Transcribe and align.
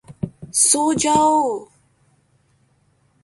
سو 0.51 0.93
جاؤ! 0.93 1.67